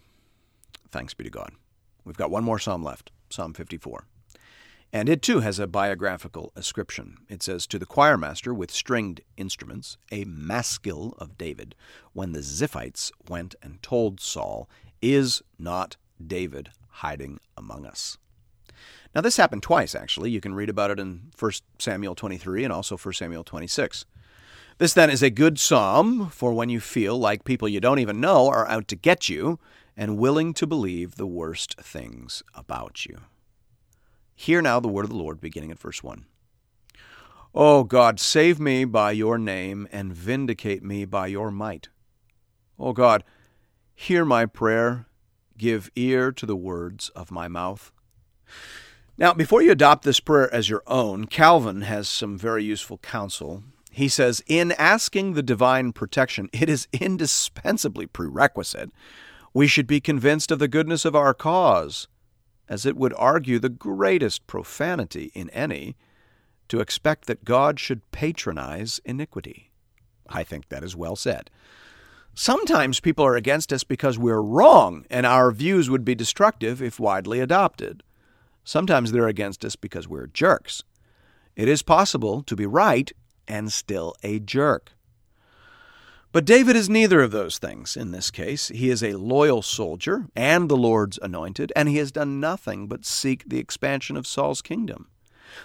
Thanks 0.91 1.13
be 1.13 1.25
to 1.25 1.29
God. 1.29 1.51
We've 2.05 2.15
got 2.15 2.31
one 2.31 2.43
more 2.43 2.59
psalm 2.59 2.83
left, 2.83 3.11
Psalm 3.29 3.53
54. 3.53 4.05
And 4.91 5.07
it 5.07 5.21
too 5.21 5.41
has 5.41 5.59
a 5.59 5.67
biographical 5.67 6.51
ascription. 6.55 7.17
It 7.29 7.43
says, 7.43 7.67
To 7.67 7.77
the 7.77 7.85
choirmaster 7.85 8.55
with 8.55 8.71
stringed 8.71 9.21
instruments, 9.37 9.97
a 10.11 10.25
maskil 10.25 11.13
of 11.19 11.37
David, 11.37 11.75
when 12.13 12.31
the 12.31 12.39
Ziphites 12.39 13.11
went 13.27 13.53
and 13.61 13.81
told 13.83 14.19
Saul, 14.19 14.67
Is 15.01 15.43
not 15.59 15.97
David 16.25 16.69
hiding 16.87 17.39
among 17.55 17.85
us? 17.85 18.17
Now, 19.13 19.21
this 19.21 19.37
happened 19.37 19.63
twice, 19.63 19.93
actually. 19.93 20.31
You 20.31 20.41
can 20.41 20.55
read 20.55 20.69
about 20.69 20.91
it 20.91 20.99
in 20.99 21.31
1 21.37 21.51
Samuel 21.77 22.15
23 22.15 22.63
and 22.63 22.73
also 22.73 22.97
1 22.97 23.13
Samuel 23.13 23.43
26. 23.43 24.05
This 24.79 24.93
then 24.93 25.09
is 25.09 25.21
a 25.21 25.29
good 25.29 25.59
psalm 25.59 26.29
for 26.29 26.53
when 26.53 26.69
you 26.69 26.79
feel 26.79 27.17
like 27.17 27.43
people 27.43 27.67
you 27.67 27.79
don't 27.79 27.99
even 27.99 28.21
know 28.21 28.47
are 28.47 28.67
out 28.67 28.87
to 28.87 28.95
get 28.95 29.27
you 29.27 29.59
and 29.97 30.17
willing 30.17 30.53
to 30.53 30.65
believe 30.65 31.15
the 31.15 31.27
worst 31.27 31.75
things 31.81 32.41
about 32.55 33.05
you. 33.05 33.19
Hear 34.39 34.61
now 34.61 34.79
the 34.79 34.87
word 34.87 35.03
of 35.03 35.09
the 35.09 35.17
Lord, 35.17 35.41
beginning 35.41 35.69
at 35.69 35.79
verse 35.79 36.01
1. 36.01 36.23
O 37.53 37.83
God, 37.83 38.21
save 38.21 38.57
me 38.57 38.85
by 38.85 39.11
your 39.11 39.37
name 39.37 39.85
and 39.91 40.13
vindicate 40.13 40.81
me 40.81 41.03
by 41.03 41.27
your 41.27 41.51
might. 41.51 41.89
O 42.79 42.93
God, 42.93 43.25
hear 43.93 44.23
my 44.23 44.45
prayer, 44.45 45.07
give 45.57 45.91
ear 45.97 46.31
to 46.31 46.45
the 46.45 46.55
words 46.55 47.09
of 47.09 47.31
my 47.31 47.49
mouth. 47.49 47.91
Now, 49.17 49.33
before 49.33 49.61
you 49.61 49.71
adopt 49.71 50.05
this 50.05 50.21
prayer 50.21 50.51
as 50.53 50.69
your 50.69 50.83
own, 50.87 51.25
Calvin 51.25 51.81
has 51.81 52.07
some 52.07 52.37
very 52.37 52.63
useful 52.63 52.99
counsel. 52.99 53.63
He 53.91 54.07
says, 54.07 54.41
In 54.47 54.71
asking 54.71 55.33
the 55.33 55.43
divine 55.43 55.91
protection, 55.91 56.47
it 56.53 56.69
is 56.69 56.87
indispensably 56.93 58.05
prerequisite 58.05 58.91
we 59.53 59.67
should 59.67 59.87
be 59.87 59.99
convinced 59.99 60.49
of 60.49 60.59
the 60.59 60.69
goodness 60.69 61.03
of 61.03 61.13
our 61.13 61.33
cause, 61.33 62.07
as 62.69 62.85
it 62.85 62.95
would 62.95 63.13
argue 63.17 63.59
the 63.59 63.67
greatest 63.67 64.47
profanity 64.47 65.31
in 65.33 65.49
any 65.49 65.97
to 66.69 66.79
expect 66.79 67.25
that 67.25 67.43
God 67.43 67.79
should 67.79 68.09
patronize 68.11 69.01
iniquity. 69.03 69.71
I 70.29 70.43
think 70.43 70.69
that 70.69 70.83
is 70.83 70.95
well 70.95 71.15
said. 71.15 71.49
Sometimes 72.35 72.99
people 72.99 73.25
are 73.25 73.35
against 73.35 73.73
us 73.73 73.83
because 73.83 74.17
we're 74.17 74.41
wrong 74.41 75.05
and 75.09 75.25
our 75.25 75.51
views 75.51 75.89
would 75.89 76.05
be 76.05 76.15
destructive 76.15 76.81
if 76.81 76.99
widely 76.99 77.39
adopted. 77.39 78.03
Sometimes 78.63 79.11
they're 79.11 79.27
against 79.27 79.65
us 79.65 79.75
because 79.75 80.07
we're 80.07 80.27
jerks. 80.27 80.83
It 81.55 81.67
is 81.67 81.81
possible 81.81 82.43
to 82.43 82.55
be 82.55 82.67
right 82.67 83.11
and 83.47 83.73
still 83.73 84.15
a 84.23 84.39
jerk. 84.39 84.93
But 86.31 86.45
David 86.45 86.75
is 86.75 86.89
neither 86.89 87.21
of 87.21 87.31
those 87.31 87.57
things 87.57 87.97
in 87.97 88.11
this 88.11 88.29
case. 88.29 88.67
He 88.67 88.91
is 88.91 89.01
a 89.01 89.13
loyal 89.13 89.63
soldier 89.63 90.27
and 90.35 90.69
the 90.69 90.77
Lord's 90.77 91.17
anointed, 91.21 91.73
and 91.75 91.89
he 91.89 91.97
has 91.97 92.11
done 92.11 92.39
nothing 92.39 92.87
but 92.87 93.05
seek 93.05 93.49
the 93.49 93.57
expansion 93.57 94.15
of 94.15 94.27
Saul's 94.27 94.61
kingdom. 94.61 95.07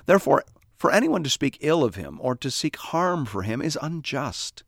Therefore, 0.07 0.43
for 0.77 0.91
anyone 0.91 1.23
to 1.23 1.31
speak 1.31 1.59
ill 1.61 1.85
of 1.85 1.97
him 1.97 2.19
or 2.21 2.35
to 2.37 2.51
seek 2.51 2.77
harm 2.77 3.27
for 3.27 3.43
him 3.43 3.61
is 3.61 3.79
unjust. 3.81 4.65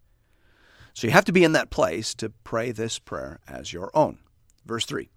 So 0.92 1.06
you 1.06 1.12
have 1.12 1.24
to 1.26 1.32
be 1.32 1.44
in 1.44 1.52
that 1.52 1.70
place 1.70 2.14
to 2.16 2.30
pray 2.44 2.72
this 2.72 2.98
prayer 2.98 3.40
as 3.48 3.72
your 3.72 3.90
own. 3.94 4.18
Verse 4.66 4.84
3 4.84 5.08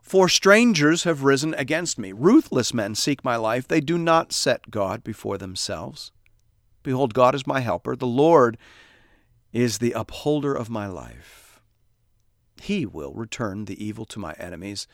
For 0.00 0.26
strangers 0.26 1.04
have 1.04 1.22
risen 1.22 1.52
against 1.54 1.98
me. 1.98 2.12
Ruthless 2.12 2.72
men 2.72 2.94
seek 2.94 3.22
my 3.22 3.36
life. 3.36 3.68
They 3.68 3.80
do 3.80 3.98
not 3.98 4.32
set 4.32 4.70
God 4.70 5.04
before 5.04 5.36
themselves. 5.36 6.12
Behold, 6.82 7.12
God 7.14 7.34
is 7.34 7.46
my 7.46 7.60
helper. 7.60 7.94
The 7.94 8.06
Lord 8.06 8.56
is 9.52 9.78
the 9.78 9.92
upholder 9.92 10.54
of 10.54 10.70
my 10.70 10.86
life. 10.86 11.60
He 12.60 12.86
will 12.86 13.12
return 13.12 13.64
the 13.64 13.84
evil 13.84 14.04
to 14.06 14.18
my 14.18 14.34
enemies. 14.34 14.86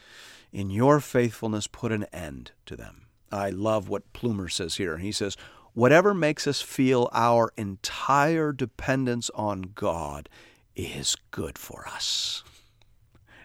In 0.52 0.70
your 0.70 1.00
faithfulness, 1.00 1.66
put 1.66 1.92
an 1.92 2.04
end 2.12 2.52
to 2.66 2.76
them. 2.76 3.06
I 3.30 3.50
love 3.50 3.88
what 3.88 4.12
Plumer 4.12 4.48
says 4.48 4.76
here. 4.76 4.96
He 4.98 5.12
says, 5.12 5.36
Whatever 5.74 6.14
makes 6.14 6.46
us 6.46 6.60
feel 6.60 7.08
our 7.12 7.52
entire 7.56 8.52
dependence 8.52 9.30
on 9.34 9.72
God 9.74 10.28
is 10.74 11.14
good 11.30 11.58
for 11.58 11.86
us. 11.86 12.42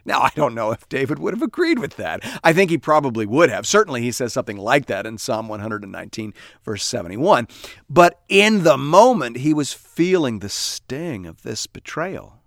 Now, 0.05 0.21
I 0.21 0.31
don't 0.35 0.55
know 0.55 0.71
if 0.71 0.87
David 0.89 1.19
would 1.19 1.33
have 1.33 1.41
agreed 1.41 1.79
with 1.79 1.95
that. 1.97 2.21
I 2.43 2.53
think 2.53 2.69
he 2.69 2.77
probably 2.77 3.25
would 3.25 3.49
have. 3.49 3.65
Certainly, 3.65 4.01
he 4.01 4.11
says 4.11 4.33
something 4.33 4.57
like 4.57 4.87
that 4.87 5.05
in 5.05 5.17
Psalm 5.17 5.47
119, 5.47 6.33
verse 6.63 6.83
71. 6.83 7.47
But 7.89 8.21
in 8.27 8.63
the 8.63 8.77
moment, 8.77 9.37
he 9.37 9.53
was 9.53 9.73
feeling 9.73 10.39
the 10.39 10.49
sting 10.49 11.25
of 11.25 11.43
this 11.43 11.67
betrayal. 11.67 12.39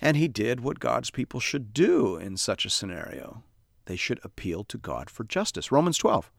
And 0.00 0.16
he 0.16 0.28
did 0.28 0.60
what 0.60 0.80
God's 0.80 1.10
people 1.10 1.40
should 1.40 1.72
do 1.72 2.16
in 2.16 2.36
such 2.36 2.64
a 2.64 2.70
scenario 2.70 3.42
they 3.86 3.96
should 3.96 4.20
appeal 4.22 4.64
to 4.64 4.78
God 4.78 5.08
for 5.08 5.24
justice. 5.24 5.72
Romans 5.72 5.96
12, 5.98 6.30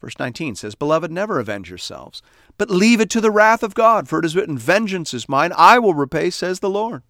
verse 0.00 0.18
19 0.18 0.56
says, 0.56 0.74
Beloved, 0.74 1.10
never 1.10 1.38
avenge 1.38 1.70
yourselves, 1.70 2.20
but 2.58 2.70
leave 2.70 3.00
it 3.00 3.10
to 3.10 3.20
the 3.20 3.30
wrath 3.30 3.62
of 3.62 3.74
God, 3.74 4.08
for 4.08 4.18
it 4.18 4.24
is 4.24 4.36
written, 4.36 4.58
Vengeance 4.58 5.14
is 5.14 5.28
mine, 5.28 5.52
I 5.56 5.78
will 5.78 5.94
repay, 5.94 6.30
says 6.30 6.60
the 6.60 6.70
Lord. 6.70 7.02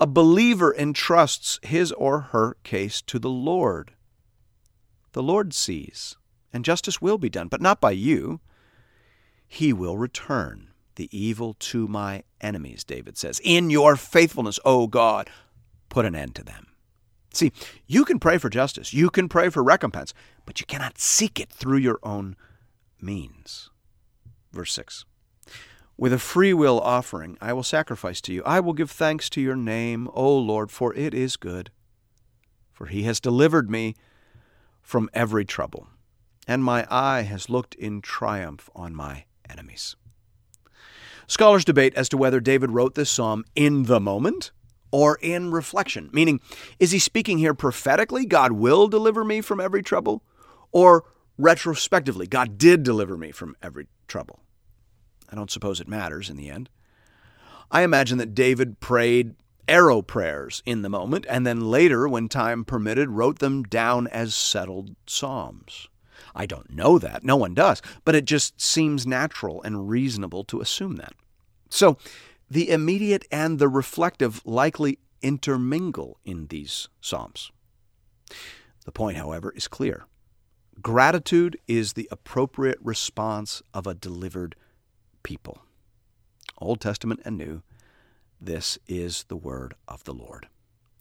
A 0.00 0.06
believer 0.06 0.74
entrusts 0.74 1.58
his 1.62 1.92
or 1.92 2.20
her 2.20 2.56
case 2.62 3.00
to 3.02 3.18
the 3.18 3.30
Lord. 3.30 3.92
The 5.12 5.22
Lord 5.22 5.54
sees, 5.54 6.16
and 6.52 6.64
justice 6.64 7.00
will 7.00 7.18
be 7.18 7.28
done, 7.28 7.48
but 7.48 7.60
not 7.60 7.80
by 7.80 7.92
you. 7.92 8.40
He 9.46 9.72
will 9.72 9.96
return 9.96 10.68
the 10.96 11.08
evil 11.16 11.54
to 11.54 11.88
my 11.88 12.24
enemies, 12.40 12.84
David 12.84 13.16
says. 13.16 13.40
In 13.42 13.70
your 13.70 13.96
faithfulness, 13.96 14.58
O 14.64 14.86
God, 14.86 15.30
put 15.88 16.04
an 16.04 16.14
end 16.14 16.34
to 16.34 16.44
them. 16.44 16.66
See, 17.32 17.52
you 17.86 18.04
can 18.04 18.18
pray 18.18 18.38
for 18.38 18.50
justice, 18.50 18.92
you 18.92 19.10
can 19.10 19.28
pray 19.28 19.48
for 19.48 19.62
recompense, 19.62 20.12
but 20.44 20.60
you 20.60 20.66
cannot 20.66 20.98
seek 20.98 21.38
it 21.38 21.50
through 21.50 21.78
your 21.78 22.00
own 22.02 22.36
means. 23.00 23.70
Verse 24.52 24.72
6 24.72 25.04
with 25.98 26.12
a 26.12 26.18
free 26.18 26.54
will 26.54 26.80
offering, 26.80 27.36
I 27.40 27.52
will 27.52 27.64
sacrifice 27.64 28.20
to 28.22 28.32
you. 28.32 28.42
I 28.46 28.60
will 28.60 28.72
give 28.72 28.90
thanks 28.90 29.28
to 29.30 29.40
your 29.40 29.56
name, 29.56 30.08
O 30.14 30.38
Lord, 30.38 30.70
for 30.70 30.94
it 30.94 31.12
is 31.12 31.36
good. 31.36 31.70
For 32.72 32.86
he 32.86 33.02
has 33.02 33.18
delivered 33.18 33.68
me 33.68 33.96
from 34.80 35.10
every 35.12 35.44
trouble, 35.44 35.88
and 36.46 36.62
my 36.62 36.86
eye 36.88 37.22
has 37.22 37.50
looked 37.50 37.74
in 37.74 38.00
triumph 38.00 38.70
on 38.76 38.94
my 38.94 39.24
enemies. 39.50 39.96
Scholars 41.26 41.64
debate 41.64 41.94
as 41.94 42.08
to 42.10 42.16
whether 42.16 42.40
David 42.40 42.70
wrote 42.70 42.94
this 42.94 43.10
psalm 43.10 43.44
in 43.56 43.82
the 43.82 44.00
moment 44.00 44.52
or 44.92 45.18
in 45.20 45.50
reflection, 45.50 46.08
meaning, 46.12 46.40
is 46.78 46.92
he 46.92 46.98
speaking 46.98 47.38
here 47.38 47.52
prophetically, 47.54 48.24
God 48.24 48.52
will 48.52 48.88
deliver 48.88 49.24
me 49.24 49.40
from 49.40 49.60
every 49.60 49.82
trouble, 49.82 50.22
or 50.70 51.04
retrospectively, 51.36 52.26
God 52.26 52.56
did 52.56 52.84
deliver 52.84 53.16
me 53.16 53.32
from 53.32 53.56
every 53.60 53.88
trouble? 54.06 54.40
I 55.30 55.34
don't 55.34 55.50
suppose 55.50 55.80
it 55.80 55.88
matters 55.88 56.30
in 56.30 56.36
the 56.36 56.50
end. 56.50 56.68
I 57.70 57.82
imagine 57.82 58.18
that 58.18 58.34
David 58.34 58.80
prayed 58.80 59.34
arrow 59.68 60.00
prayers 60.00 60.62
in 60.64 60.82
the 60.82 60.88
moment, 60.88 61.26
and 61.28 61.46
then 61.46 61.70
later, 61.70 62.08
when 62.08 62.28
time 62.28 62.64
permitted, 62.64 63.10
wrote 63.10 63.38
them 63.38 63.62
down 63.62 64.06
as 64.08 64.34
settled 64.34 64.96
psalms. 65.06 65.88
I 66.34 66.46
don't 66.46 66.70
know 66.70 66.98
that, 66.98 67.22
no 67.22 67.36
one 67.36 67.54
does, 67.54 67.82
but 68.04 68.14
it 68.14 68.24
just 68.24 68.60
seems 68.60 69.06
natural 69.06 69.62
and 69.62 69.88
reasonable 69.88 70.44
to 70.44 70.60
assume 70.60 70.96
that. 70.96 71.12
So, 71.68 71.98
the 72.50 72.70
immediate 72.70 73.26
and 73.30 73.58
the 73.58 73.68
reflective 73.68 74.40
likely 74.46 74.98
intermingle 75.20 76.18
in 76.24 76.46
these 76.46 76.88
psalms. 77.00 77.52
The 78.84 78.92
point, 78.92 79.18
however, 79.18 79.52
is 79.54 79.68
clear. 79.68 80.06
Gratitude 80.80 81.58
is 81.66 81.92
the 81.92 82.08
appropriate 82.10 82.78
response 82.80 83.62
of 83.74 83.86
a 83.86 83.94
delivered 83.94 84.54
people. 85.28 85.60
Old 86.56 86.80
Testament 86.80 87.20
and 87.22 87.36
New, 87.36 87.60
this 88.40 88.78
is 88.88 89.24
the 89.24 89.36
word 89.36 89.74
of 89.86 90.02
the 90.04 90.14
Lord. 90.14 90.48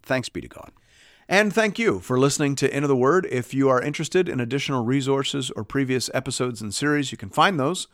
Thanks 0.03 0.27
be 0.27 0.41
to 0.41 0.49
God. 0.49 0.73
And 1.29 1.53
thank 1.53 1.79
you 1.79 2.01
for 2.01 2.19
listening 2.19 2.57
to 2.57 2.75
Into 2.75 2.89
the 2.89 2.95
Word. 2.95 3.25
If 3.31 3.53
you 3.53 3.69
are 3.69 3.81
interested 3.81 4.27
in 4.27 4.41
additional 4.41 4.83
resources 4.83 5.49
or 5.51 5.63
previous 5.63 6.09
episodes 6.13 6.61
and 6.61 6.73
series, 6.73 7.13
you 7.13 7.17
can 7.17 7.29
find 7.29 7.57
those 7.57 7.87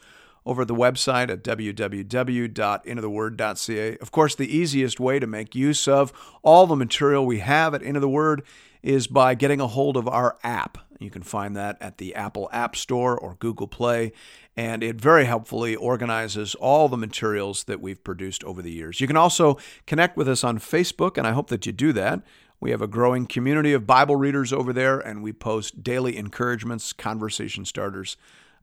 over 0.43 0.63
at 0.63 0.67
the 0.67 0.73
website 0.73 1.29
at 1.29 1.43
www.intotheword.ca. 1.43 3.97
Of 3.99 4.11
course, 4.11 4.33
the 4.33 4.57
easiest 4.57 4.99
way 4.99 5.19
to 5.19 5.27
make 5.27 5.53
use 5.53 5.87
of 5.87 6.11
all 6.41 6.65
the 6.65 6.75
material 6.75 7.27
we 7.27 7.37
have 7.39 7.75
at 7.75 7.83
Into 7.83 7.99
the 7.99 8.09
Word 8.09 8.41
is 8.83 9.07
by 9.07 9.33
getting 9.33 9.61
a 9.61 9.67
hold 9.67 9.97
of 9.97 10.07
our 10.07 10.37
app. 10.43 10.77
You 10.99 11.09
can 11.09 11.23
find 11.23 11.55
that 11.55 11.77
at 11.81 11.97
the 11.97 12.13
Apple 12.15 12.49
App 12.51 12.75
Store 12.75 13.17
or 13.17 13.35
Google 13.35 13.67
Play, 13.67 14.11
and 14.55 14.83
it 14.83 14.99
very 14.99 15.25
helpfully 15.25 15.75
organizes 15.75 16.55
all 16.55 16.87
the 16.87 16.97
materials 16.97 17.63
that 17.63 17.81
we've 17.81 18.03
produced 18.03 18.43
over 18.43 18.61
the 18.61 18.71
years. 18.71 19.01
You 19.01 19.07
can 19.07 19.17
also 19.17 19.57
connect 19.87 20.15
with 20.15 20.29
us 20.29 20.43
on 20.43 20.59
Facebook, 20.59 21.17
and 21.17 21.25
I 21.25 21.31
hope 21.31 21.49
that 21.49 21.65
you 21.65 21.71
do 21.71 21.91
that. 21.93 22.21
We 22.59 22.71
have 22.71 22.81
a 22.81 22.87
growing 22.87 23.25
community 23.25 23.73
of 23.73 23.87
Bible 23.87 24.15
readers 24.15 24.53
over 24.53 24.71
there, 24.71 24.99
and 24.99 25.23
we 25.23 25.33
post 25.33 25.83
daily 25.83 26.15
encouragements, 26.15 26.93
conversation 26.93 27.65
starters. 27.65 28.15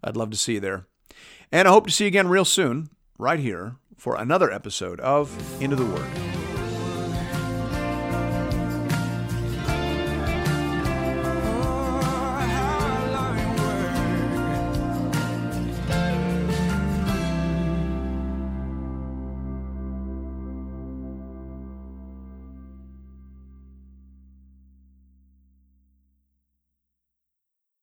I'd 0.02 0.16
love 0.16 0.30
to 0.30 0.36
see 0.36 0.54
you 0.54 0.60
there. 0.60 0.86
And 1.52 1.68
I 1.68 1.70
hope 1.70 1.86
to 1.86 1.92
see 1.92 2.04
you 2.04 2.08
again 2.08 2.28
real 2.28 2.46
soon, 2.46 2.88
right 3.18 3.40
here, 3.40 3.76
for 3.98 4.16
another 4.16 4.50
episode 4.50 5.00
of 5.00 5.60
Into 5.60 5.76
the 5.76 5.84
Word. 5.84 6.39